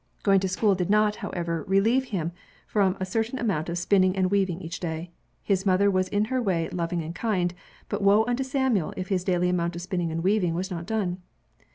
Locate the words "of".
3.69-3.77, 9.75-9.81